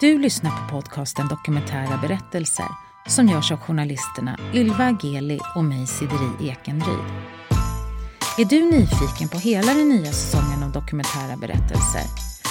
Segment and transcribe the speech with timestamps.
[0.00, 2.66] Du lyssnar på podcasten Dokumentära berättelser
[3.06, 7.04] som görs av journalisterna Ylva Ageli och mig Sideri Ekenryd.
[8.38, 12.02] Är du nyfiken på hela den nya säsongen av Dokumentära berättelser?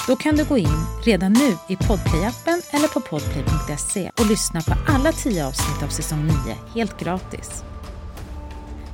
[0.07, 4.73] Då kan du gå in redan nu i Podplay-appen eller på podplay.se och lyssna på
[4.87, 6.33] alla tio avsnitt av säsong 9
[6.75, 7.63] helt gratis.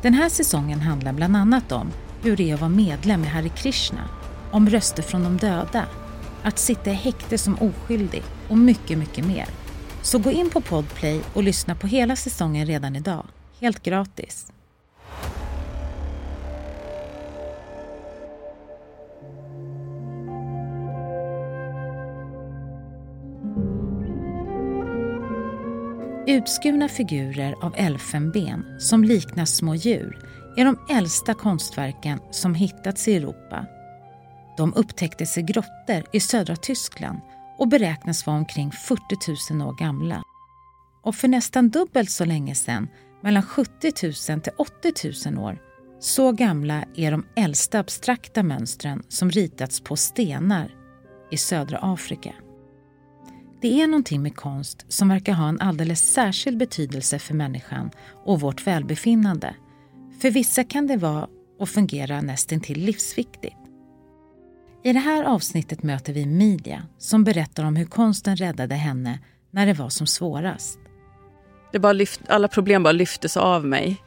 [0.02, 1.92] Den här säsongen handlar bland annat om
[2.22, 4.10] hur det är att vara medlem i Hare Krishna,
[4.52, 5.86] om röster från de döda,
[6.44, 9.46] att sitta i häkte som oskyldig och mycket, mycket mer.
[10.02, 13.26] Så gå in på Podplay och lyssna på hela säsongen redan idag,
[13.60, 14.52] helt gratis.
[26.28, 30.20] Utskurna figurer av elfenben som liknar små djur
[30.58, 33.66] är de äldsta konstverken som hittats i Europa.
[34.60, 37.20] De upptäcktes i grottor i södra Tyskland
[37.58, 40.24] och beräknas vara omkring 40 000 år gamla.
[41.04, 42.88] Och för nästan dubbelt så länge sedan,
[43.22, 43.92] mellan 70
[44.32, 45.62] 000 till 80 000 år,
[46.00, 50.76] så gamla är de äldsta abstrakta mönstren som ritats på stenar
[51.32, 52.34] i södra Afrika.
[53.62, 57.92] Det är någonting med konst som verkar ha en alldeles särskild betydelse för människan
[58.26, 59.56] och vårt välbefinnande.
[60.22, 61.28] För vissa kan det vara
[61.60, 63.59] och fungera nästintill livsviktigt.
[64.84, 69.20] I det här avsnittet möter vi Media som berättar om hur konsten räddade henne
[69.52, 70.80] när det var som svårast.
[71.72, 73.98] Det bara lyft, alla problem bara lyftes av mig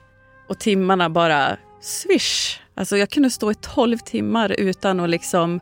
[0.48, 2.60] och timmarna bara swish.
[2.74, 5.60] Alltså jag kunde stå i tolv timmar utan att liksom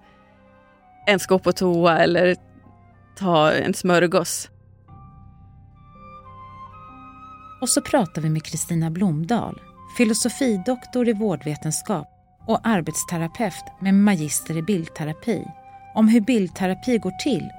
[1.07, 2.37] ens gå på toa eller
[3.19, 4.51] ta en smörgås.
[7.61, 9.61] Och så pratar vi med Kristina Blomdahl,
[9.97, 15.45] filosofidoktor i vårdvetenskap och arbetsterapeut med magister i bildterapi
[15.95, 17.51] om hur bildterapi går till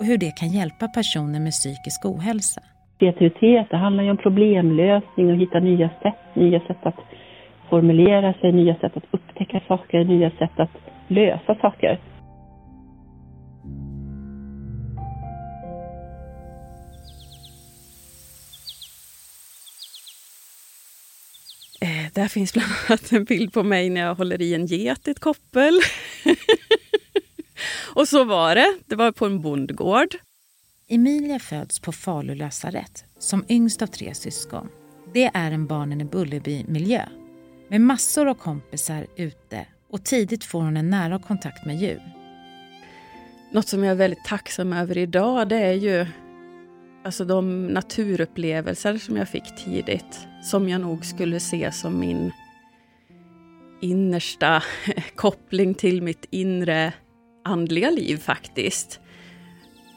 [0.00, 2.60] och hur det kan hjälpa personer med psykisk ohälsa.
[2.98, 7.00] Kreativitet, det handlar ju om problemlösning och hitta nya sätt, nya sätt att
[7.70, 10.70] formulera sig, nya sätt att upptäcka saker, nya sätt att
[11.08, 11.98] lösa saker.
[22.14, 25.10] Där finns bland annat en bild på mig när jag håller i en get i
[25.10, 25.80] ett koppel.
[27.94, 28.78] och så var det.
[28.86, 30.16] Det var på en bondgård.
[30.88, 34.68] Emilia föds på Falu lasarett som yngst av tre syskon.
[35.14, 37.02] Det är en barnen i Bullerby-miljö
[37.68, 42.02] med massor av kompisar ute och tidigt får hon en nära kontakt med djur.
[43.52, 46.06] Något som jag är väldigt tacksam över idag det är ju
[47.04, 52.32] alltså de naturupplevelser som jag fick tidigt, som jag nog skulle se som min
[53.80, 54.62] innersta
[55.14, 56.92] koppling till mitt inre
[57.44, 59.00] andliga liv faktiskt.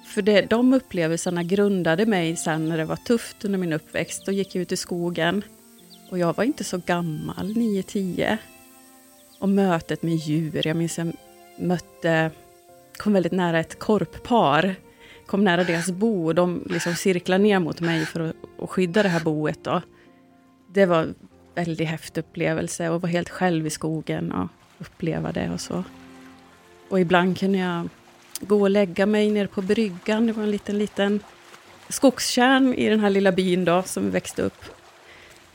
[0.05, 4.25] För det, de upplevelserna grundade mig sen när det var tufft under min uppväxt.
[4.25, 5.43] Då gick jag ut i skogen
[6.09, 8.37] och jag var inte så gammal, 9-10.
[9.39, 11.13] Och mötet med djur, jag minns jag
[11.59, 12.31] mötte,
[12.97, 14.75] kom väldigt nära ett korppar
[15.31, 19.03] kom nära deras bo och de liksom cirklade ner mot mig för att, att skydda
[19.03, 19.63] det här boet.
[19.63, 19.81] Då.
[20.73, 21.15] Det var en
[21.55, 24.47] väldigt häftig upplevelse och vara helt själv i skogen och
[24.79, 25.83] uppleva det och så.
[26.89, 27.89] Och ibland kunde jag
[28.41, 30.27] gå och lägga mig nere på bryggan.
[30.27, 31.19] Det var en liten, liten
[31.89, 34.65] skogskärn i den här lilla byn då, som vi växte upp.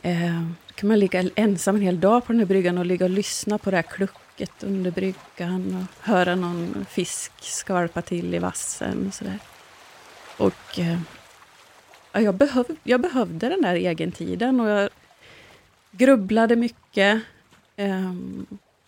[0.03, 3.05] Eh, då kan man ligga ensam en hel dag på den här bryggan och ligga
[3.05, 8.39] och lyssna på det här klucket under bryggan och höra någon fisk skvalpa till i
[8.39, 9.39] vassen och sådär.
[10.37, 10.99] Och eh,
[12.13, 14.91] jag, behöv, jag behövde den där egentiden och jag
[15.91, 17.23] grubblade mycket.
[17.77, 18.13] Eh,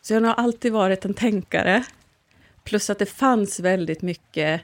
[0.01, 1.85] så jag har alltid varit en tänkare.
[2.65, 4.63] Plus att det fanns väldigt mycket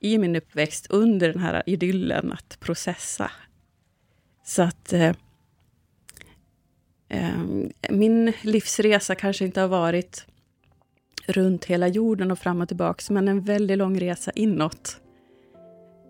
[0.00, 3.30] i min uppväxt under den här idyllen att processa.
[4.44, 5.12] Så att eh,
[7.08, 7.38] eh,
[7.90, 10.26] min livsresa kanske inte har varit
[11.26, 15.00] runt hela jorden och fram och tillbaks, men en väldigt lång resa inåt.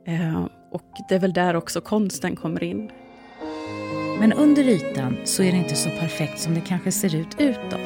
[0.04, 2.90] Eh, och det är väl där också konsten kommer in.
[4.20, 7.81] Men under ytan så är det inte så perfekt som det kanske ser ut utåt.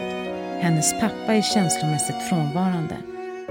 [0.60, 2.96] Hennes pappa är känslomässigt frånvarande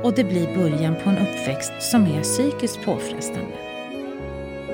[0.03, 3.55] och det blir början på en uppväxt som är psykiskt påfrestande.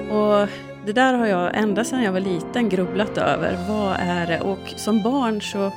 [0.09, 0.49] Och
[0.85, 3.57] det där har jag ända sedan jag var liten grubblat över.
[3.69, 4.41] Vad är det?
[4.41, 5.71] Och som barn så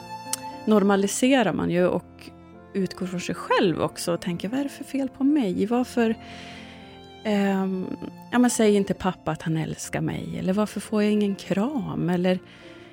[0.64, 2.30] normaliserar man ju och
[2.74, 5.66] utgår från sig själv också och tänker vad är det för fel på mig?
[5.66, 6.14] Varför
[7.26, 7.96] Um,
[8.32, 12.10] ja, men säg inte pappa att han älskar mig, eller varför får jag ingen kram?
[12.10, 12.38] Eller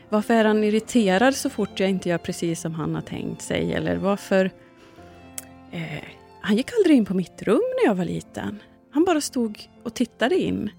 [0.10, 3.74] varför är han irriterad så fort jag inte gör precis som han har tänkt sig?
[3.74, 4.52] Eller varför...
[5.72, 6.04] Eh,
[6.42, 8.60] han gick aldrig in på mitt rum när jag var liten.
[8.92, 10.70] Han bara stod och tittade in.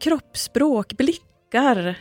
[0.00, 1.98] Kroppsspråk, blickar.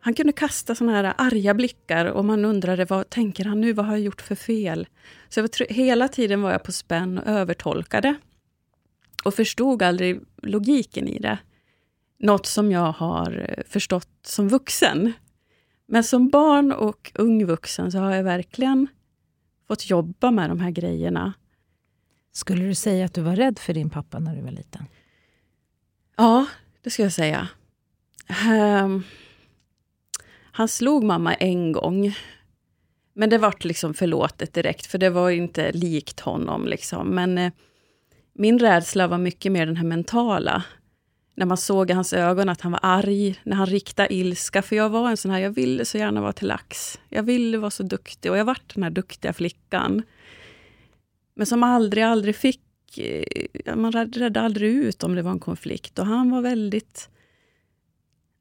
[0.00, 3.86] Han kunde kasta såna här arga blickar och man undrade vad tänker han nu, vad
[3.86, 4.86] har jag gjort för fel?
[5.28, 8.14] Så var, hela tiden var jag på spänn och övertolkade.
[9.28, 11.38] Och förstod aldrig logiken i det.
[12.18, 15.12] Något som jag har förstått som vuxen.
[15.86, 18.86] Men som barn och ung vuxen så har jag verkligen
[19.68, 21.32] fått jobba med de här grejerna.
[22.32, 24.84] Skulle du säga att du var rädd för din pappa när du var liten?
[26.16, 26.46] Ja,
[26.82, 27.48] det ska jag säga.
[28.50, 29.02] Um,
[30.52, 32.14] han slog mamma en gång.
[33.14, 36.66] Men det vart liksom förlåtet direkt, för det var inte likt honom.
[36.66, 37.08] Liksom.
[37.08, 37.52] Men eh,
[38.38, 40.64] min rädsla var mycket mer den här mentala
[41.38, 44.62] när man såg i hans ögon att han var arg, när han riktade ilska.
[44.62, 47.00] För jag var en sån här, jag ville så gärna vara till lax.
[47.08, 50.02] Jag ville vara så duktig och jag vart den här duktiga flickan.
[51.34, 52.98] Men som aldrig, aldrig fick...
[52.98, 55.98] Eh, man redde aldrig ut om det var en konflikt.
[55.98, 57.08] Och han var väldigt...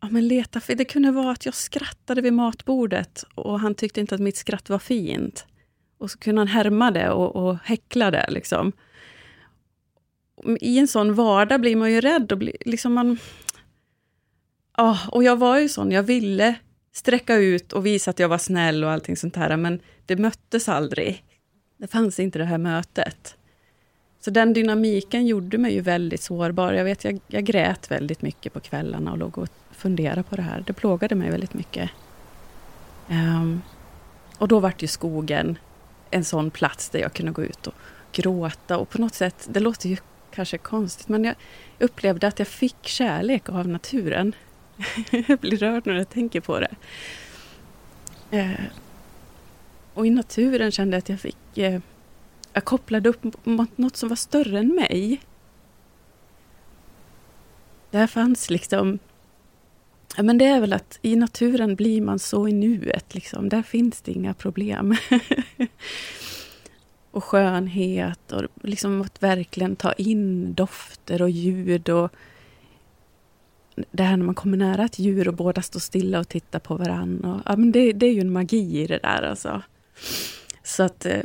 [0.01, 3.99] Ja, men leta, för det kunde vara att jag skrattade vid matbordet och han tyckte
[3.99, 5.45] inte att mitt skratt var fint.
[5.97, 8.25] Och så kunde han härma det och, och häckla det.
[8.29, 8.71] Liksom
[10.45, 13.17] i en sån vardag blir man ju rädd och blir, liksom man...
[14.77, 16.55] Ja, och jag var ju sån, jag ville
[16.91, 20.69] sträcka ut och visa att jag var snäll och allting sånt här, men det möttes
[20.69, 21.23] aldrig.
[21.77, 23.37] Det fanns inte det här mötet.
[24.19, 26.73] Så den dynamiken gjorde mig ju väldigt sårbar.
[26.73, 30.41] Jag vet, jag, jag grät väldigt mycket på kvällarna och låg och funderade på det
[30.41, 30.63] här.
[30.67, 31.89] Det plågade mig väldigt mycket.
[33.09, 33.61] Um,
[34.37, 35.57] och då vart ju skogen
[36.09, 37.73] en sån plats där jag kunde gå ut och
[38.11, 39.97] gråta och på något sätt, det låter ju
[40.37, 41.35] kanske konstigt, men jag
[41.79, 44.35] upplevde att jag fick kärlek av naturen.
[45.27, 46.75] jag blir rörd när jag tänker på det.
[48.31, 48.65] Eh,
[49.93, 51.57] och i naturen kände jag att jag fick...
[51.57, 51.79] Eh,
[52.53, 55.21] jag kopplade upp mot något som var större än mig.
[57.91, 58.99] Där fanns liksom...
[60.17, 63.49] Ja, men det är väl att i naturen blir man så i nuet, liksom.
[63.49, 64.95] Där finns det inga problem.
[67.11, 72.11] och skönhet och liksom att verkligen ta in dofter och ljud och
[73.91, 76.75] det här när man kommer nära ett djur och båda står stilla och tittar på
[76.75, 77.33] varandra.
[77.33, 79.61] Och, ja, men det, det är ju en magi i det där alltså.
[80.63, 81.05] Så att...
[81.05, 81.21] Eh,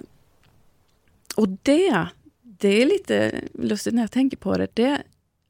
[1.36, 2.06] och det,
[2.42, 4.68] det är lite lustigt när jag tänker på det.
[4.74, 5.02] Det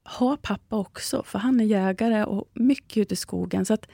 [0.03, 3.65] har pappa också, för han är jägare och mycket ute i skogen.
[3.65, 3.89] Så att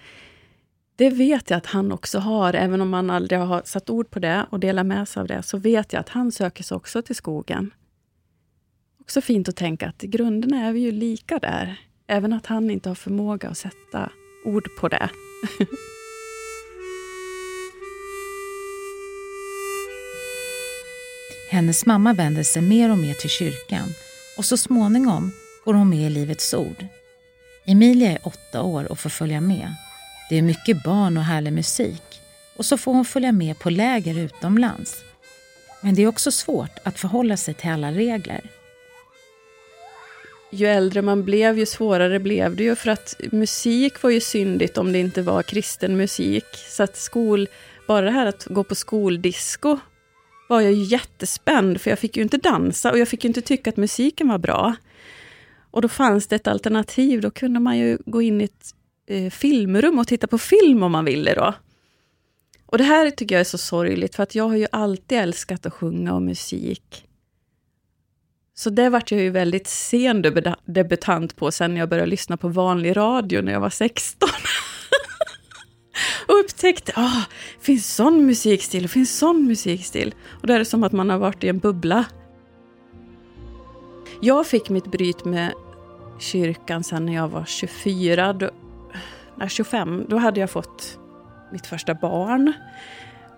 [0.99, 4.19] det vet jag att han också har, även om han aldrig har satt ord på
[4.19, 7.03] det och delat med sig av det, så vet jag att han söker sig också
[7.03, 7.71] till skogen.
[9.01, 12.71] Också fint att tänka att i grunderna är vi ju lika där, även att han
[12.71, 14.11] inte har förmåga att sätta
[14.45, 15.11] ord på det.
[21.51, 23.89] Hennes mamma vänder sig mer och mer till kyrkan
[24.39, 25.33] och så småningom
[25.65, 26.87] går hon med i Livets Ord.
[27.67, 29.75] Emilia är åtta år och får följa med.
[30.29, 32.03] Det är mycket barn och härlig musik
[32.57, 35.05] och så får hon följa med på läger utomlands.
[35.81, 38.41] Men det är också svårt att förhålla sig till alla regler.
[40.51, 44.79] Ju äldre man blev, ju svårare blev det ju för att musik var ju syndigt
[44.79, 46.47] om det inte var kristen musik.
[46.53, 47.49] Så att skol,
[47.87, 49.79] bara det här att gå på skoldisco
[50.49, 53.43] var jag ju jättespänd, för jag fick ju inte dansa och jag fick ju inte
[53.43, 54.75] tycka att musiken var bra.
[55.71, 58.75] Och då fanns det ett alternativ, då kunde man ju gå in i ett
[59.09, 61.55] eh, filmrum och titta på film om man ville då.
[62.67, 65.67] Och det här tycker jag är så sorgligt, för att jag har ju alltid älskat
[65.67, 67.05] att sjunga och musik.
[68.55, 70.23] Så det vart jag ju väldigt sen
[70.65, 74.29] debutant på sen när jag började lyssna på vanlig radio när jag var 16.
[76.27, 77.23] och upptäckte, ah,
[77.61, 80.15] finns sån musikstil, och finns sån musikstil.
[80.41, 82.05] Och då är det som att man har varit i en bubbla.
[84.21, 85.53] Jag fick mitt bryt med
[86.19, 88.51] kyrkan sen när jag var 24.
[89.39, 90.99] När 25, då hade jag fått
[91.53, 92.53] mitt första barn.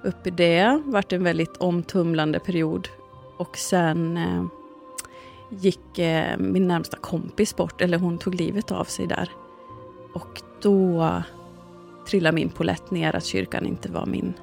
[0.03, 2.89] Upp i det, vart en väldigt omtumlande period.
[3.37, 4.45] Och sen eh,
[5.51, 9.31] gick eh, min närmsta kompis bort, eller hon tog livet av sig där.
[10.15, 11.23] Och då
[12.07, 14.35] trillade min polett ner att kyrkan inte var min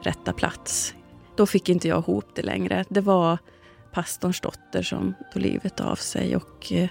[0.00, 0.94] rätta plats.
[1.36, 2.84] Då fick inte jag ihop det längre.
[2.88, 3.38] Det var
[3.92, 6.88] pastorns dotter som tog livet av sig och eh,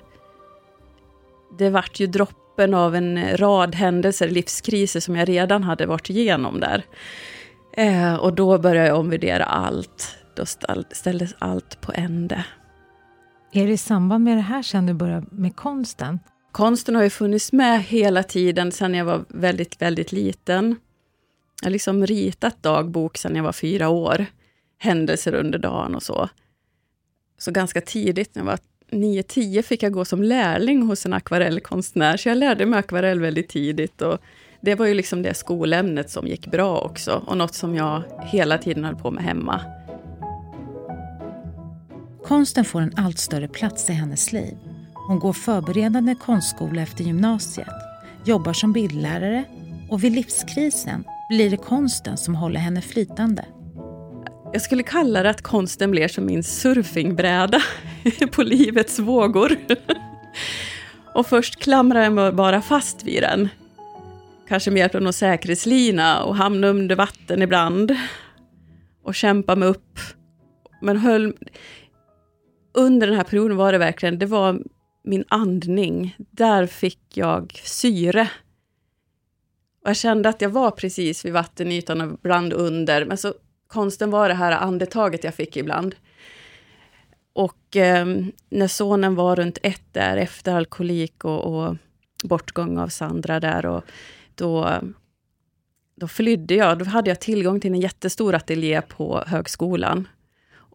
[1.58, 2.08] det vart ju
[2.56, 6.84] droppen av en rad händelser, livskriser som jag redan hade varit igenom där.
[7.78, 10.18] Eh, och då började jag omvärdera allt.
[10.36, 10.46] Då
[10.92, 12.46] ställdes allt på ände.
[13.54, 16.20] Är det i samband med det här sen du började med konsten?
[16.52, 20.76] Konsten har ju funnits med hela tiden sedan jag var väldigt, väldigt liten.
[21.62, 24.26] Jag har liksom ritat dagbok sedan jag var fyra år.
[24.80, 26.30] Händelser under dagen och så.
[27.38, 28.60] Så ganska tidigt, när jag var
[28.92, 33.50] 9-10 fick jag gå som lärling hos en akvarellkonstnär, så jag lärde mig akvarell väldigt
[33.50, 34.02] tidigt.
[34.02, 34.18] Och
[34.62, 38.58] det var ju liksom det skolämnet som gick bra också, och något som jag hela
[38.58, 39.62] tiden höll på med hemma.
[42.24, 44.58] Konsten får en allt större plats i hennes liv.
[45.08, 47.68] Hon går förberedande konstskola efter gymnasiet,
[48.26, 49.44] jobbar som bildlärare
[49.90, 53.46] och vid livskrisen blir det konsten som håller henne flytande.
[54.54, 57.62] Jag skulle kalla det att konsten blir som min surfingbräda
[58.32, 59.58] på livets vågor.
[61.14, 63.50] och först klamrar jag mig bara fast vid den.
[64.48, 67.96] Kanske med hjälp av någon säkerhetslina och hamnade under vatten ibland.
[69.04, 70.00] Och kämpa mig upp.
[70.82, 71.34] Men höll...
[72.74, 74.62] Under den här perioden var det verkligen, det var
[75.04, 76.16] min andning.
[76.18, 78.30] Där fick jag syre.
[79.84, 83.06] Och jag kände att jag var precis vid vattenytan och ibland under.
[83.06, 83.34] Men så
[83.68, 85.96] konsten var det här andetaget jag fick ibland.
[87.34, 88.06] Och eh,
[88.50, 91.76] när sonen var runt ett där, efter alkoholik och, och
[92.24, 93.84] bortgång av Sandra där, och
[94.36, 94.80] då,
[95.96, 96.80] då flydde jag.
[96.80, 100.08] Då hade jag tillgång till en jättestor ateljé på högskolan.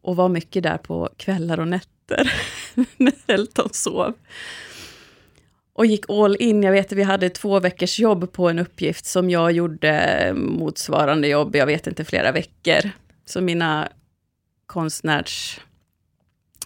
[0.02, 2.32] Och var mycket där på kvällar och nätter,
[2.97, 4.14] när Elton sov
[5.72, 6.62] och gick all in.
[6.62, 11.28] Jag vet att vi hade två veckors jobb på en uppgift som jag gjorde motsvarande
[11.28, 12.90] jobb, jag vet inte, flera veckor.
[13.24, 13.88] Så mina
[14.66, 15.60] konstnärs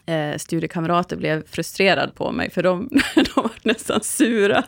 [0.06, 4.64] eh, studiekamrater blev frustrerade på mig, för de, de var nästan sura.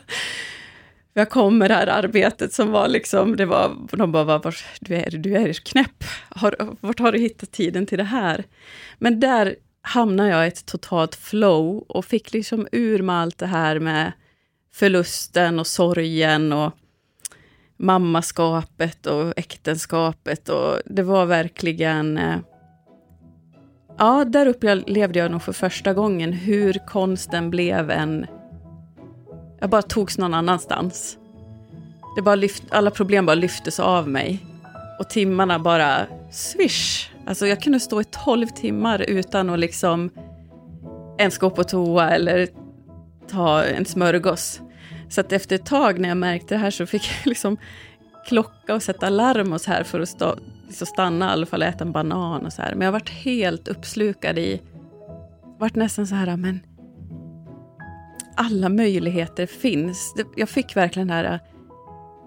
[1.13, 4.95] Jag kom med det här arbetet som var liksom, det var, de bara, var, du,
[4.95, 8.43] är, du är knäpp, har, vart har du hittat tiden till det här?
[8.97, 13.45] Men där hamnade jag i ett totalt flow och fick liksom ur med allt det
[13.45, 14.11] här med
[14.73, 16.73] förlusten och sorgen och
[17.77, 20.49] mammaskapet och äktenskapet.
[20.49, 22.17] Och det var verkligen...
[22.17, 22.37] Eh,
[23.97, 28.25] ja, där upplevde jag nog för första gången hur konsten blev en...
[29.59, 31.17] Jag bara togs någon annanstans.
[32.15, 34.45] Det bara lyft, alla problem bara lyftes av mig.
[34.99, 37.09] Och timmarna bara swish.
[37.25, 40.09] Alltså jag kunde stå i tolv timmar utan att liksom
[41.17, 42.47] ens gå på toa eller
[43.29, 44.61] ta en smörgås.
[45.09, 47.57] Så att efter ett tag när jag märkte det här så fick jag liksom
[48.27, 50.35] klocka och sätta larm och så här för att stå,
[50.67, 52.75] liksom stanna i alla fall äta en banan och så här.
[52.75, 54.61] Men jag varit helt uppslukad i,
[55.59, 56.59] varit nästan så här, men
[58.35, 60.15] alla möjligheter finns.
[60.35, 61.39] Jag fick verkligen det här,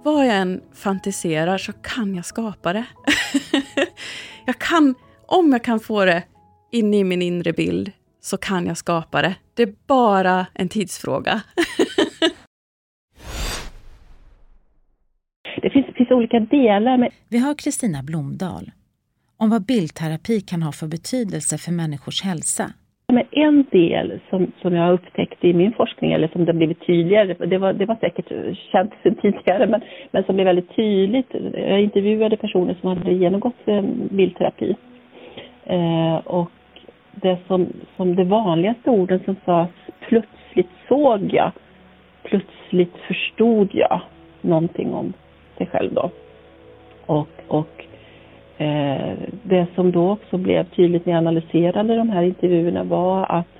[0.04, 2.84] vad jag än fantiserar så kan jag skapa det.
[4.46, 4.94] jag kan,
[5.26, 6.22] om jag kan få det
[6.72, 9.34] in i min inre bild så kan jag skapa det.
[9.54, 11.42] Det är bara en tidsfråga.
[15.62, 16.96] det finns, finns olika delar.
[16.96, 17.10] Med...
[17.28, 18.70] Vi har Kristina Blomdahl
[19.36, 22.72] om vad bildterapi kan ha för betydelse för människors hälsa.
[23.12, 26.56] Men en del som, som jag har upptäckt i min forskning, eller som det har
[26.58, 28.28] blivit tydligare, det var, det var säkert
[28.72, 31.26] känt sedan tidigare, men, men som blev väldigt tydligt.
[31.54, 34.76] Jag intervjuade personer som hade genomgått eh, bildterapi.
[35.64, 36.50] Eh, och
[37.22, 41.52] det som, som de vanligaste orden som sades, plötsligt såg jag,
[42.22, 44.00] plötsligt förstod jag
[44.40, 45.12] någonting om
[45.58, 46.10] sig själv då.
[47.06, 47.84] Och, och
[48.62, 49.12] eh,
[49.42, 53.59] det som då också blev tydligt när jag analyserade de här intervjuerna var att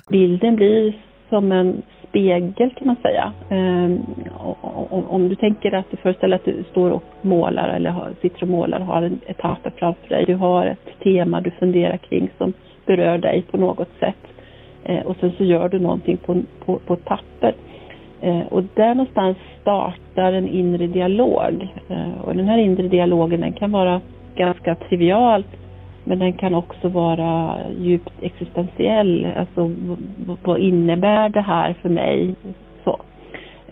[0.09, 0.93] Bilden blir
[1.29, 3.33] som en spegel kan man säga.
[3.49, 3.99] Ehm,
[5.07, 8.79] om du tänker att du föreställer att du står och målar eller sitter och målar
[8.79, 10.25] och har ett papper framför dig.
[10.25, 12.53] Du har ett tema du funderar kring som
[12.85, 14.27] berör dig på något sätt.
[14.83, 17.53] Ehm, och sen så gör du någonting på, på, på ett papper.
[18.21, 21.67] Ehm, och där någonstans startar en inre dialog.
[22.23, 24.01] Och den här inre dialogen den kan vara
[24.35, 25.43] ganska trivial
[26.03, 29.33] men den kan också vara djupt existentiell.
[29.35, 29.71] Alltså
[30.43, 32.35] vad innebär det här för mig?
[32.83, 33.01] Så.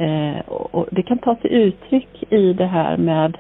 [0.04, 3.38] Eh, och det kan ta sig uttryck i det här med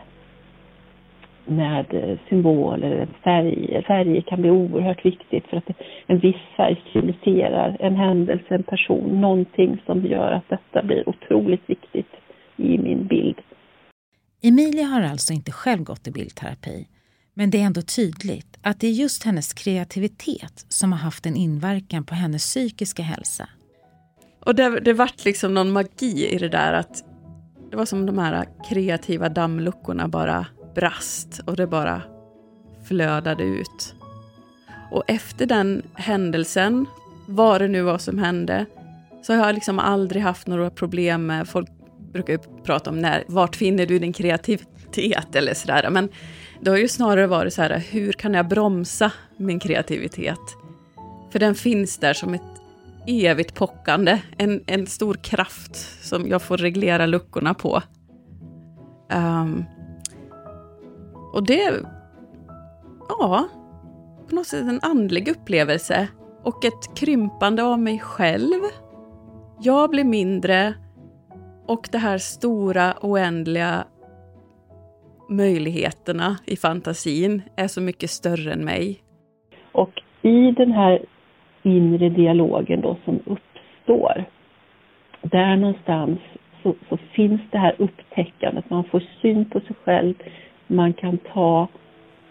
[1.46, 3.82] med eh, symboler, färger.
[3.82, 5.70] Färger kan bli oerhört viktigt för att
[6.08, 11.70] en viss färg symboliserar en händelse, en person, någonting som gör att detta blir otroligt
[11.70, 12.12] viktigt
[12.58, 13.42] i min bild.
[14.44, 16.88] Emilia har alltså inte själv gått i bildterapi
[17.40, 21.36] men det är ändå tydligt att det är just hennes kreativitet som har haft en
[21.36, 23.50] inverkan på hennes psykiska hälsa.
[24.46, 27.04] Och det, det vart liksom någon magi i det där att
[27.72, 32.02] det var som de här kreativa dammluckorna bara brast och det bara
[32.88, 33.96] flödade ut.
[34.92, 36.86] Och efter den händelsen,
[37.28, 38.66] vad det nu var som hände,
[39.22, 41.70] så har jag liksom aldrig haft några problem med, folk
[42.14, 46.10] brukar ju prata om när, vart finner du din kreativitet eller sådär, men
[46.62, 50.40] det har ju snarare varit så här, hur kan jag bromsa min kreativitet?
[51.32, 52.42] För den finns där som ett
[53.08, 55.76] evigt pockande, en, en stor kraft
[56.06, 57.82] som jag får reglera luckorna på.
[59.14, 59.66] Um,
[61.34, 61.74] och det,
[63.10, 63.48] ja,
[64.30, 66.08] på något sätt en andlig upplevelse
[66.44, 68.62] och ett krympande av mig själv.
[69.62, 70.74] Jag blir mindre
[71.66, 73.84] och det här stora, oändliga
[75.30, 79.00] möjligheterna i fantasin är så mycket större än mig.
[79.72, 81.00] Och i den här
[81.64, 84.26] inre dialogen då som uppstår,
[85.22, 86.20] där någonstans
[86.64, 90.14] så, så, finns det här upptäckandet, man får syn på sig själv,
[90.68, 91.68] man kan ta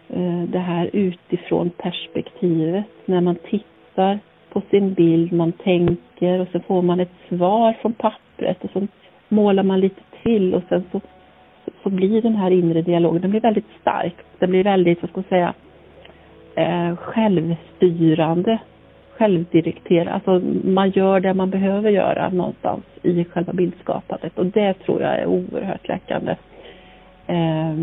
[0.09, 2.85] eh, det här utifrån perspektivet.
[3.05, 4.19] När man tittar
[4.53, 8.87] på sin bild, man tänker och så får man ett svar från pappret och så
[9.29, 11.01] målar man lite till och sen så,
[11.83, 14.15] så, blir den här inre dialogen, den blir väldigt stark.
[14.39, 15.55] Den blir väldigt, vad ska man säga,
[16.55, 18.59] eh, självstyrande,
[19.11, 20.09] självdirekterad.
[20.09, 25.19] Alltså man gör det man behöver göra någonstans i själva bildskapandet och det tror jag
[25.19, 26.37] är oerhört läkande.
[27.27, 27.75] Eh,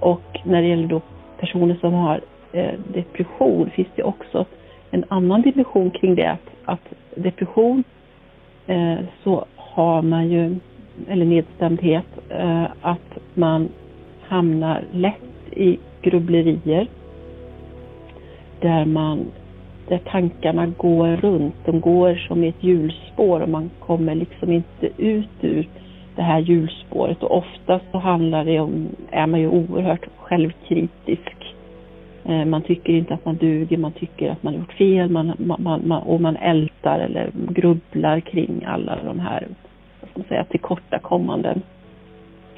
[0.00, 1.00] och när det gäller då
[1.40, 2.20] personer som har
[2.52, 4.44] eh, depression finns det också
[4.90, 6.30] en annan dimension kring det.
[6.30, 7.84] Att, att depression
[8.66, 10.56] eh, så har man ju
[11.08, 13.68] eller nedstämdhet, eh, att man
[14.22, 16.88] hamnar lätt i grubblerier
[18.60, 19.26] där man
[19.88, 21.54] där tankarna går runt.
[21.64, 25.68] De går som i ett hjulspår och man kommer liksom inte ut ur
[26.16, 31.54] det här hjulspåret och oftast så handlar det om, är man ju oerhört självkritisk.
[32.24, 35.32] Eh, man tycker inte att man duger, man tycker att man har gjort fel man,
[35.38, 39.46] man, man, och man ältar eller grubblar kring alla de här
[40.14, 41.62] man säga, tillkortakommanden.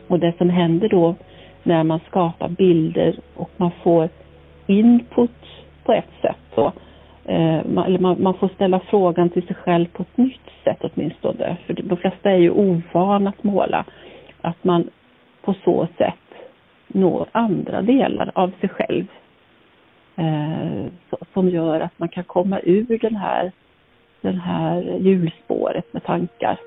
[0.08, 1.14] Och det som händer då
[1.62, 4.08] när man skapar bilder och man får
[4.66, 5.30] input
[5.84, 6.72] på ett sätt så,
[7.24, 10.78] eh, man, eller man, man, får ställa frågan till sig själv på ett nytt sätt
[10.80, 11.56] åtminstone.
[11.66, 13.84] För de flesta är ju ovana att måla.
[14.40, 14.90] Att man
[15.42, 16.14] på så sätt
[16.86, 19.06] når andra delar av sig själv.
[20.16, 20.86] Eh,
[21.34, 23.52] som gör att man kan komma ur den här,
[24.20, 26.58] den här hjulspåret med tankar.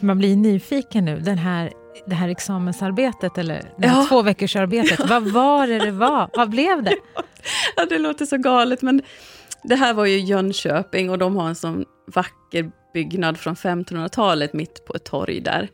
[0.00, 1.72] Man blir nyfiken nu, den här,
[2.06, 4.06] det här examensarbetet eller det här ja.
[4.08, 5.08] två veckors arbetet.
[5.08, 6.30] Vad var det det var?
[6.34, 6.96] Vad blev det?
[7.76, 9.02] Ja, det låter så galet, men
[9.62, 14.84] det här var ju Jönköping och de har en sån vacker byggnad från 1500-talet mitt
[14.84, 15.68] på ett torg där.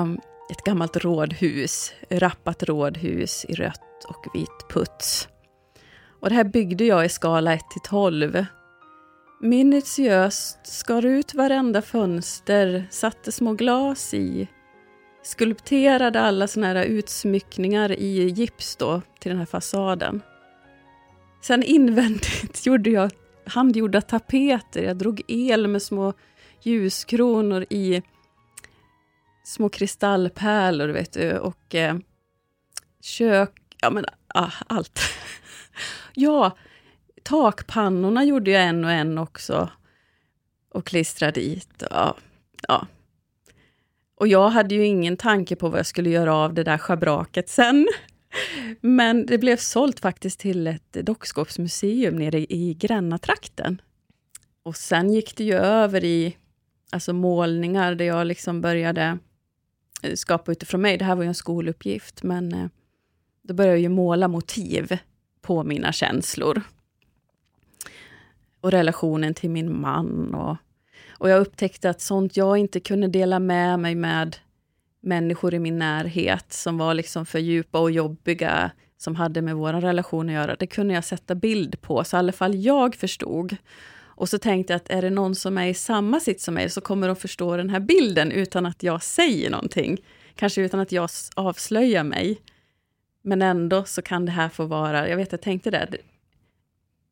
[0.00, 5.28] Um, ett gammalt rådhus, rappat rådhus i rött och vit puts.
[6.20, 8.46] Och det här byggde jag i skala 1 till 12
[9.40, 14.48] Minutiöst skar ut varenda fönster, satte små glas i,
[15.22, 20.22] skulpterade alla såna här utsmyckningar i gips då till den här fasaden.
[21.42, 23.10] Sen invändigt gjorde jag
[23.46, 24.82] handgjorda tapeter.
[24.82, 26.12] Jag drog el med små
[26.62, 28.02] ljuskronor i
[29.44, 31.96] små kristallpärlor, vet du, och eh,
[33.00, 35.00] kök, ja men ah, allt.
[36.14, 36.56] ja,
[37.26, 39.70] takpannorna gjorde jag en och en också.
[40.68, 41.82] Och klistrade dit.
[41.82, 42.16] Och,
[42.68, 42.86] ja.
[44.14, 47.48] och jag hade ju ingen tanke på vad jag skulle göra av det där schabraket
[47.48, 47.88] sen.
[48.80, 53.80] Men det blev sålt faktiskt till ett dockskåpsmuseum nere i Grännatrakten.
[54.62, 56.36] Och sen gick det ju över i
[56.90, 59.18] alltså målningar där jag liksom började
[60.02, 60.98] eh, skapa utifrån mig.
[60.98, 62.66] Det här var ju en skoluppgift, men eh,
[63.42, 64.98] då började jag ju måla motiv
[65.42, 66.62] på mina känslor
[68.60, 70.34] och relationen till min man.
[70.34, 70.56] Och,
[71.18, 74.36] och jag upptäckte att sånt jag inte kunde dela med mig med
[75.00, 79.72] människor i min närhet som var liksom för djupa och jobbiga, som hade med vår
[79.72, 83.56] relation att göra, det kunde jag sätta bild på, så i alla fall jag förstod.
[84.16, 86.70] Och så tänkte jag att är det någon som är i samma sitt som mig
[86.70, 89.98] så kommer de förstå den här bilden utan att jag säger någonting.
[90.34, 92.40] Kanske utan att jag avslöjar mig.
[93.22, 95.96] Men ändå så kan det här få vara, jag vet jag tänkte det,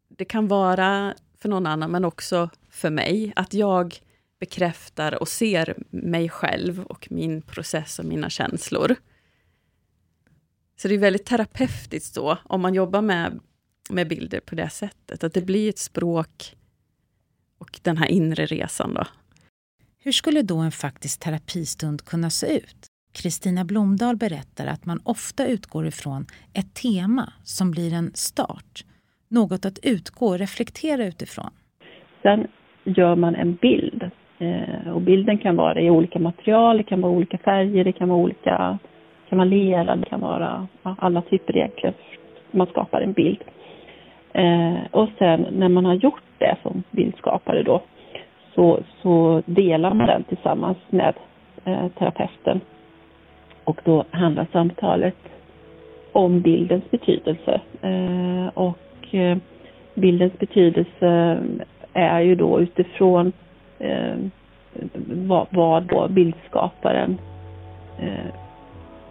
[0.08, 3.32] det kan vara för någon annan, men också för mig.
[3.36, 4.00] Att jag
[4.40, 8.96] bekräftar och ser mig själv och min process och mina känslor.
[10.76, 13.40] Så det är väldigt terapeutiskt då, om man jobbar med,
[13.90, 16.56] med bilder på det sättet, att det blir ett språk
[17.58, 19.04] och den här inre resan då.
[19.98, 22.86] Hur skulle då en faktisk terapistund kunna se ut?
[23.12, 28.84] Kristina Blomdahl berättar att man ofta utgår ifrån ett tema som blir en start.
[29.34, 31.50] Något att utgå och reflektera utifrån.
[32.22, 32.46] Sen
[32.84, 34.10] gör man en bild.
[34.38, 38.08] Eh, och bilden kan vara i olika material, det kan vara olika färger, det kan
[38.08, 38.78] vara olika,
[39.28, 41.94] kan vara lera, det kan vara alla typer egentligen.
[42.50, 43.44] Man skapar en bild.
[44.32, 47.82] Eh, och sen när man har gjort det som bildskapare då,
[48.54, 51.14] så, så delar man den tillsammans med
[51.64, 52.60] eh, terapeuten.
[53.64, 55.16] Och då handlar samtalet
[56.12, 57.60] om bildens betydelse.
[57.82, 58.78] Eh, och
[59.14, 59.36] Eh,
[59.94, 61.38] bildens betydelse
[61.92, 63.32] är ju då utifrån
[63.78, 64.16] eh,
[65.06, 67.18] vad, vad då bildskaparen
[67.98, 68.34] eh,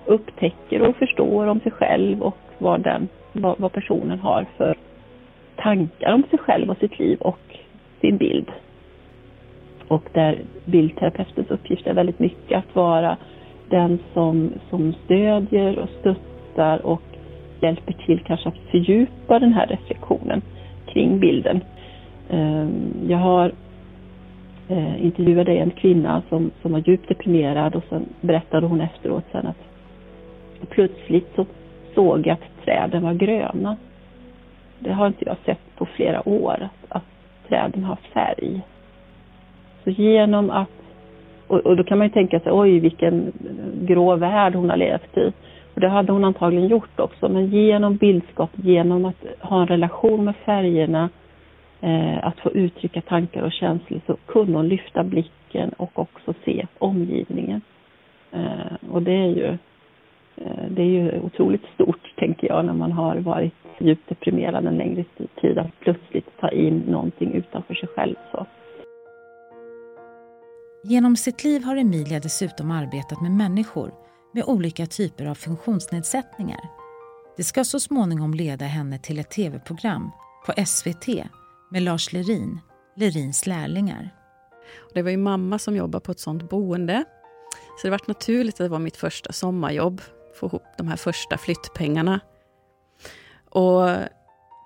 [0.05, 4.75] upptäcker och förstår om sig själv och vad, den, vad, vad personen har för
[5.55, 7.57] tankar om sig själv och sitt liv och
[8.01, 8.51] sin bild.
[9.87, 13.17] Och där bildterapeutens uppgift är väldigt mycket att vara
[13.69, 17.12] den som, som stödjer och stöttar och
[17.63, 20.41] hjälper till kanske att fördjupa den här reflektionen
[20.85, 21.61] kring bilden.
[22.29, 23.51] Ehm, jag har
[24.67, 29.47] intervjuade intervjuat en kvinna som, som var djupt deprimerad och sen berättade hon efteråt sen
[29.47, 29.57] att
[30.69, 31.45] plötsligt så
[31.95, 33.77] såg jag att träden var gröna.
[34.79, 37.03] Det har inte jag sett på flera år, att, att
[37.49, 38.61] träden har färg.
[39.83, 40.69] Så genom att,
[41.47, 43.31] och, och, då kan man ju tänka sig, oj vilken
[43.81, 45.31] grå värld hon har levt i.
[45.73, 50.25] Och det hade hon antagligen gjort också, men genom bildskap, genom att ha en relation
[50.25, 51.09] med färgerna,
[51.81, 56.65] eh, att få uttrycka tankar och känslor, så kunde hon lyfta blicken och också se
[56.77, 57.61] omgivningen.
[58.31, 59.57] Eh, och det är ju
[60.35, 64.77] eh, det är ju otroligt stort, tänker jag, när man har varit djupt deprimerad en
[64.77, 65.03] längre
[65.41, 68.15] tid, att plötsligt ta in någonting utanför sig själv.
[68.31, 68.45] Så.
[70.83, 73.91] Genom sitt liv har Emilia dessutom arbetat med människor
[74.33, 76.69] med olika typer av funktionsnedsättningar.
[77.37, 80.11] Det ska så småningom leda henne till ett tv-program
[80.45, 81.07] på SVT
[81.71, 82.59] med Lars Lerin,
[82.95, 84.09] Lerins lärlingar.
[84.93, 87.03] Det var ju mamma som jobbade på ett sånt boende.
[87.81, 90.01] Så det var naturligt att det var mitt första sommarjobb,
[90.39, 92.19] få ihop de här första flyttpengarna.
[93.49, 93.89] Och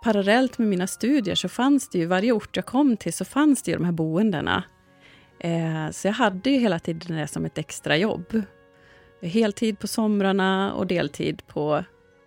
[0.03, 3.63] parallellt med mina studier så fanns det ju, varje ort jag kom till så fanns
[3.63, 4.63] det ju de här boendena.
[5.39, 8.41] Eh, så jag hade ju hela tiden det som ett extra jobb.
[9.21, 11.83] Heltid på somrarna och deltid på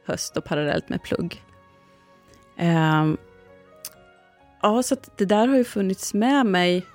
[0.07, 1.43] höst och parallellt med plugg.
[2.59, 3.07] Eh,
[4.63, 6.87] ja, så det där har ju funnits med mig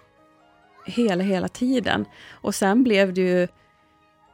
[0.86, 2.06] hela, hela tiden.
[2.32, 3.48] Och sen blev det ju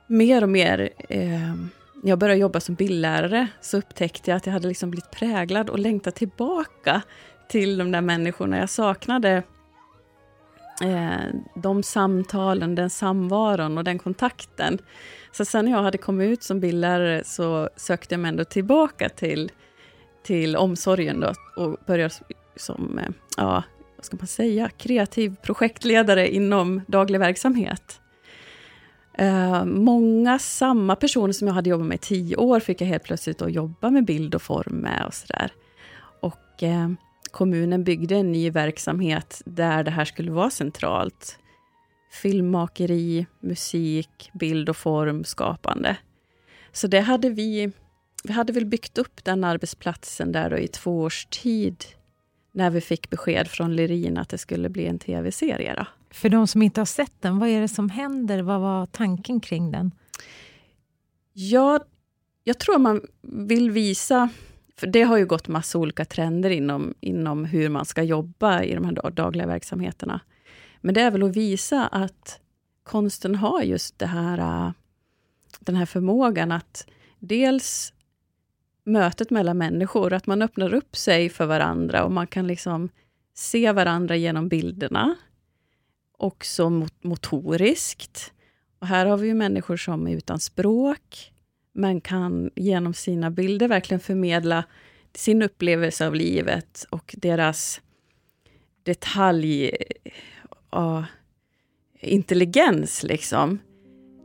[0.07, 1.55] mer och mer eh,
[2.03, 5.69] när jag började jobba som bildlärare så upptäckte jag att jag hade liksom blivit präglad
[5.69, 7.01] och längtat tillbaka
[7.47, 8.57] till de där människorna.
[8.57, 9.43] Jag saknade
[10.81, 14.79] Eh, de samtalen, den samvaron och den kontakten.
[15.31, 19.09] Så sen när jag hade kommit ut som bildlärare så sökte jag mig ändå tillbaka
[19.09, 19.51] till,
[20.23, 22.13] till omsorgen då, och började
[22.55, 23.63] som, eh, ja,
[23.95, 27.97] vad ska man säga, kreativ projektledare inom daglig verksamhet.
[29.21, 33.03] Uh, många samma personer som jag hade jobbat med i tio år fick jag helt
[33.03, 35.51] plötsligt att jobba med bild och form med och sådär.
[36.21, 36.91] Och uh,
[37.31, 41.39] kommunen byggde en ny verksamhet där det här skulle vara centralt.
[42.11, 45.97] Filmmakeri, musik, bild och form, skapande.
[46.71, 47.71] Så det hade vi,
[48.23, 51.85] vi hade väl byggt upp den arbetsplatsen där i två års tid
[52.51, 55.87] när vi fick besked från Lerin att det skulle bli en tv-serie.
[56.11, 58.41] För de som inte har sett den, vad är det som händer?
[58.41, 59.91] Vad var tanken kring den?
[61.33, 61.79] Ja,
[62.43, 64.29] jag tror man vill visa
[64.81, 68.75] för det har ju gått massa olika trender inom, inom hur man ska jobba i
[68.75, 70.21] de här dagliga verksamheterna.
[70.81, 72.39] Men det är väl att visa att
[72.83, 74.71] konsten har just det här, äh,
[75.59, 76.87] den här förmågan att
[77.19, 77.93] dels
[78.83, 82.89] mötet mellan människor, att man öppnar upp sig för varandra och man kan liksom
[83.33, 85.15] se varandra genom bilderna.
[86.17, 86.69] Också
[87.01, 88.33] motoriskt.
[88.79, 91.30] Och här har vi ju människor som är utan språk,
[91.73, 94.63] men kan genom sina bilder verkligen förmedla
[95.13, 97.81] sin upplevelse av livet och deras
[98.83, 99.71] detalj...
[100.75, 101.03] Uh,
[102.01, 103.59] intelligens liksom.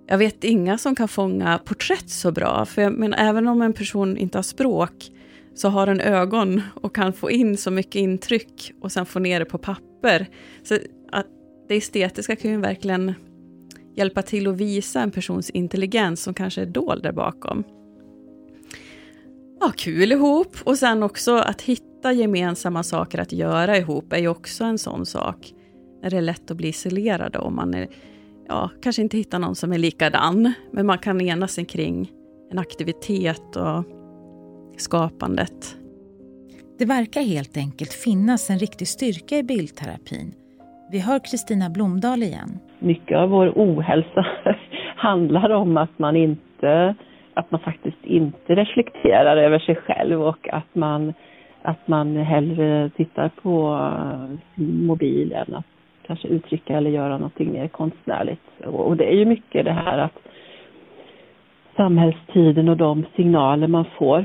[0.08, 3.72] Jag vet inga som kan fånga porträtt så bra, för jag menar, även om en
[3.72, 5.10] person inte har språk,
[5.54, 9.40] så har den ögon och kan få in så mycket intryck och sen få ner
[9.40, 10.26] det på papper.
[10.62, 10.78] Så
[11.12, 11.26] att
[11.68, 13.14] det estetiska kan ju verkligen
[13.96, 17.64] hjälpa till att visa en persons intelligens som kanske är dold där bakom.
[19.60, 24.28] ha kul ihop och sen också att hitta gemensamma saker att göra ihop är ju
[24.28, 25.52] också en sån sak.
[26.02, 27.88] När det är lätt att bli isolerade om man är,
[28.48, 32.12] ja, kanske inte hittar någon som är likadan, men man kan enas kring
[32.50, 33.84] en aktivitet och
[34.76, 35.76] skapandet.
[36.78, 40.34] Det verkar helt enkelt finnas en riktig styrka i bildterapin.
[40.90, 42.58] Vi hör Kristina Blomdahl igen.
[42.86, 44.26] Mycket av vår ohälsa
[44.96, 46.94] handlar om att man inte
[47.34, 51.14] att man faktiskt inte reflekterar över sig själv och att man,
[51.62, 55.64] att man hellre tittar på eh, mobilen, att
[56.06, 58.60] kanske uttrycka eller göra någonting mer konstnärligt.
[58.64, 60.18] Och det är ju mycket det här att
[61.76, 64.24] samhällstiden och de signaler man får.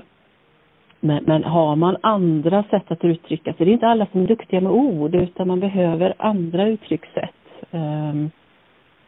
[1.00, 4.28] Men, men har man andra sätt att uttrycka sig, det är inte alla som är
[4.28, 7.36] duktiga med ord utan man behöver andra uttryckssätt.
[7.72, 8.32] Um,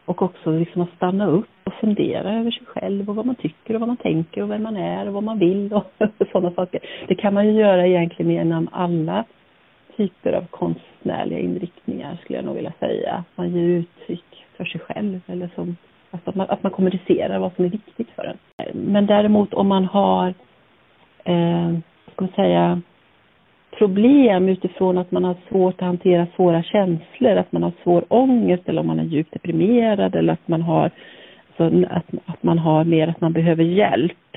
[0.04, 3.74] och också liksom att stanna upp och fundera över sig själv och vad man tycker
[3.74, 5.92] och vad man tänker och vem man är och vad man vill och
[6.32, 6.80] sådana saker.
[7.08, 9.24] Det kan man ju göra egentligen genom alla
[9.96, 13.24] typer av konstnärliga inriktningar skulle jag nog vilja säga.
[13.34, 15.76] Man ger uttryck för sig själv eller som,
[16.10, 18.38] alltså att, man, att man kommunicerar vad som är viktigt för en.
[18.74, 20.28] Men däremot om man har,
[21.24, 21.78] eh,
[22.12, 22.80] ska man säga,
[23.78, 28.68] problem utifrån att man har svårt att hantera svåra känslor, att man har svår ångest
[28.68, 30.90] eller om man är djupt deprimerad eller att man har,
[31.48, 34.36] alltså, att, att man har mer att man behöver hjälp.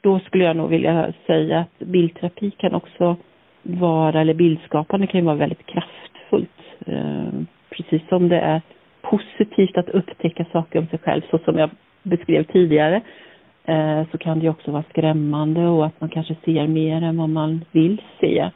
[0.00, 3.16] Då skulle jag nog vilja säga att bildterapi kan också
[3.62, 6.50] vara, eller bildskapande kan ju vara väldigt kraftfullt.
[6.86, 8.60] Eh, precis som det är
[9.02, 11.70] positivt att upptäcka saker om sig själv, så som jag
[12.02, 13.00] beskrev tidigare,
[13.64, 17.28] Eh, så kan det också vara skrämmande och att man kanske ser mer än vad
[17.28, 18.50] man vill se.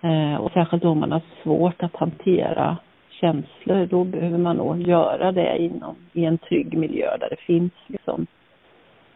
[0.00, 2.76] Eh, och särskilt om man har svårt att hantera
[3.10, 7.72] känslor, då behöver man nog göra det inom, i en trygg miljö där det finns
[7.86, 8.26] liksom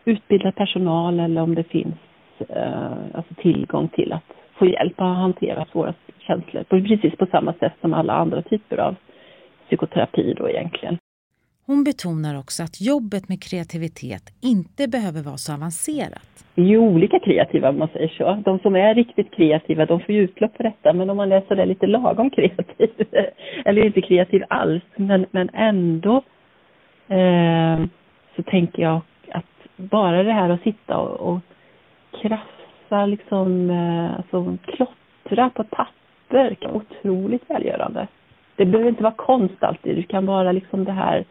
[0.04, 1.94] utbildad personal eller om det finns
[2.48, 6.64] eh, alltså tillgång till att få hjälp att hantera svåra känslor.
[6.64, 8.94] Precis på samma sätt som alla andra typer av
[9.66, 10.98] psykoterapi då egentligen.
[11.66, 16.30] Hon betonar också att jobbet med kreativitet inte behöver vara så avancerat.
[16.54, 18.42] Vi är ju olika kreativa om man säger så.
[18.44, 20.92] De som är riktigt kreativa, de får ju utlopp för detta.
[20.92, 22.90] Men om man är sådär lite lagom kreativ,
[23.64, 26.16] eller inte kreativ alls, men, men ändå
[27.08, 27.84] eh,
[28.36, 29.00] så tänker jag
[29.32, 31.40] att bara det här att sitta och, och
[32.22, 38.06] krafsa, liksom, eh, alltså klottra på papper kan vara otroligt välgörande.
[38.56, 41.24] Det behöver inte vara konst alltid, det kan vara liksom det här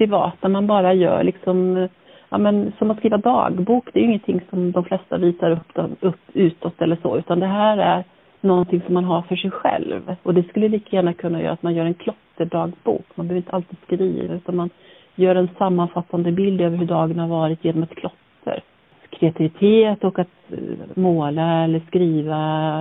[0.00, 1.88] privata man bara gör liksom,
[2.28, 5.94] ja men som att skriva dagbok, det är ju ingenting som de flesta visar upp,
[6.00, 8.04] upp utåt eller så, utan det här är
[8.40, 10.16] någonting som man har för sig själv.
[10.22, 13.06] Och det skulle lika gärna kunna göra att man gör en klotterdagbok.
[13.14, 14.70] Man behöver inte alltid skriva, utan man
[15.14, 18.62] gör en sammanfattande bild över hur dagen har varit genom ett klotter.
[19.10, 20.58] Kreativitet och att eh,
[20.94, 22.40] måla eller skriva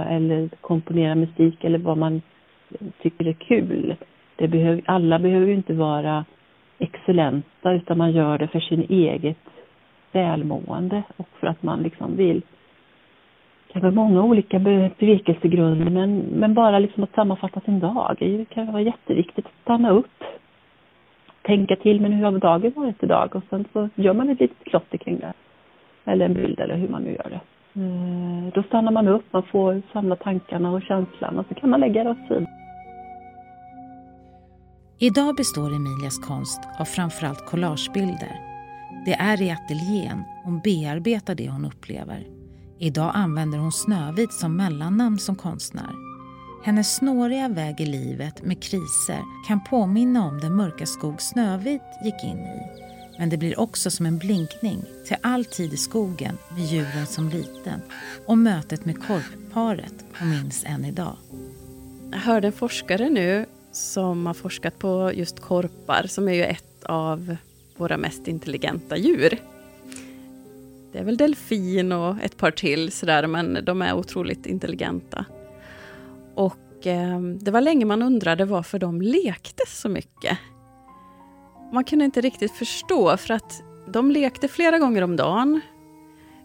[0.09, 2.21] eller komponera musik eller vad man
[3.01, 3.95] tycker är kul.
[4.35, 6.25] Det behöver, alla behöver ju inte vara
[6.79, 9.37] excellenta utan man gör det för sin eget
[10.11, 12.41] välmående och för att man liksom vill
[13.67, 18.45] det kan vara många olika bevekelsegrunder men, men bara liksom att sammanfatta sin dag det
[18.45, 19.45] kan vara jätteviktigt.
[19.45, 20.23] Att stanna upp.
[21.41, 23.35] Tänka till men hur har dagen varit idag?
[23.35, 25.33] Och sen så gör man ett litet klotter kring det.
[26.05, 27.39] Eller en bild eller hur man nu gör det.
[27.81, 31.79] Eh, då stannar man upp, man får samla tankarna och känslan och så kan man
[31.79, 32.58] lägga det åt sidan.
[35.01, 38.41] Idag består Emilias konst av framförallt collagebilder.
[39.05, 42.27] Det är i ateljén hon bearbetar det hon upplever.
[42.79, 45.95] Idag använder hon Snövit som mellannamn som konstnär.
[46.63, 52.23] Hennes snåriga väg i livet med kriser kan påminna om den mörka skog Snövit gick
[52.23, 52.61] in i.
[53.19, 57.29] Men det blir också som en blinkning till all tid i skogen med djuren som
[57.29, 57.81] liten
[58.25, 61.17] och mötet med korpparet hon minns än idag.
[62.11, 63.45] Jag hörde en forskare nu
[63.79, 67.35] som har forskat på just korpar, som är ju ett av
[67.77, 69.41] våra mest intelligenta djur.
[70.91, 75.25] Det är väl delfin och ett par till sådär, men de är otroligt intelligenta.
[76.35, 80.37] Och eh, det var länge man undrade varför de lekte så mycket.
[81.73, 85.61] Man kunde inte riktigt förstå, för att de lekte flera gånger om dagen.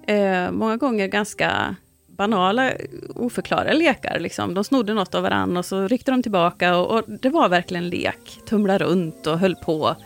[0.06, 1.76] Eh, många gånger ganska
[2.16, 2.72] banala,
[3.14, 4.18] oförklarliga lekar.
[4.18, 4.54] Liksom.
[4.54, 7.88] De snodde något av varandra och så ryckte de tillbaka och, och det var verkligen
[7.88, 8.38] lek.
[8.46, 9.96] Tumla runt och höll på.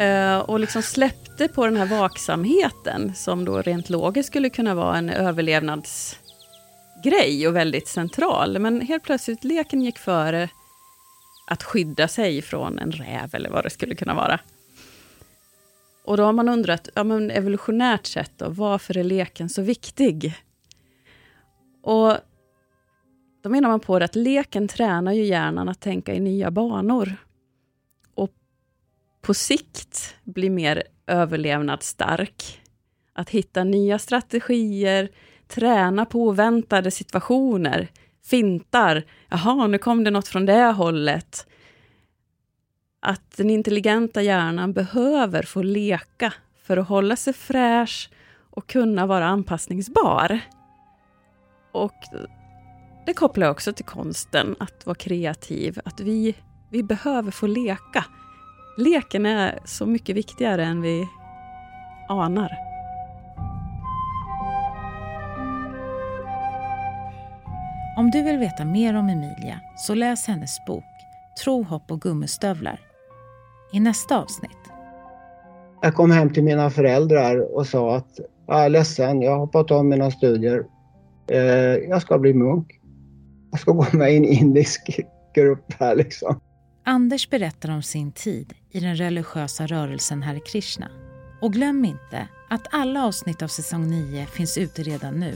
[0.00, 4.96] Uh, och liksom släppte på den här vaksamheten som då rent logiskt skulle kunna vara
[4.96, 8.58] en överlevnadsgrej och väldigt central.
[8.58, 10.48] Men helt plötsligt leken gick före
[11.46, 14.40] att skydda sig från en räv eller vad det skulle kunna vara.
[16.06, 20.34] Och då har man undrat, ja, men evolutionärt sett, då, varför är leken så viktig?
[21.82, 22.12] Och
[23.42, 27.16] då menar man på det att leken tränar ju hjärnan att tänka i nya banor.
[28.14, 28.30] Och
[29.22, 32.60] på sikt bli mer överlevnadsstark.
[33.12, 35.08] Att hitta nya strategier,
[35.48, 37.88] träna på oväntade situationer,
[38.24, 39.04] fintar.
[39.28, 41.46] Jaha, nu kom det något från det hållet.
[43.06, 48.10] Att den intelligenta hjärnan behöver få leka för att hålla sig fräsch
[48.50, 50.40] och kunna vara anpassningsbar.
[51.72, 51.94] Och
[53.06, 55.80] det kopplar också till konsten, att vara kreativ.
[55.84, 56.34] Att vi,
[56.70, 58.04] vi behöver få leka.
[58.78, 61.08] Leken är så mycket viktigare än vi
[62.08, 62.50] anar.
[67.96, 70.84] Om du vill veta mer om Emilia så läs hennes bok
[71.44, 72.85] Tro, hopp och gummistövlar.
[73.72, 74.50] I nästa avsnitt.
[75.82, 79.70] Jag kom hem till mina föräldrar och sa att jag är ledsen, jag har hoppat
[79.70, 80.64] av mina studier.
[81.30, 81.40] Eh,
[81.88, 82.80] jag ska bli munk.
[83.50, 85.00] Jag ska gå med i en indisk
[85.34, 86.40] grupp här liksom.
[86.84, 90.88] Anders berättar om sin tid i den religiösa rörelsen Hare Krishna.
[91.40, 95.34] Och glöm inte att alla avsnitt av säsong 9 finns ute redan nu,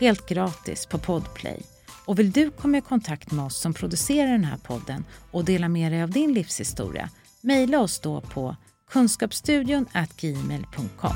[0.00, 1.62] helt gratis på Podplay.
[2.06, 5.68] Och vill du komma i kontakt med oss som producerar den här podden och dela
[5.68, 7.08] med dig av din livshistoria,
[7.42, 8.56] mejla oss då på
[8.90, 11.12] kunskapsstudion gmail.com.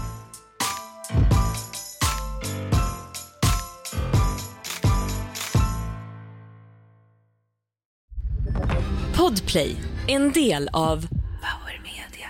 [9.16, 9.76] Podplay,
[10.08, 11.06] en del av
[11.42, 12.28] Power Media.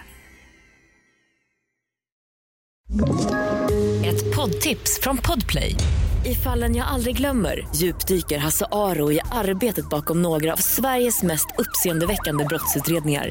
[4.04, 5.76] Ett poddtips från Podplay.
[6.24, 11.46] I fallen jag aldrig glömmer djupdyker Hasse Aro i arbetet bakom några av Sveriges mest
[11.58, 13.30] uppseendeväckande brottsutredningar.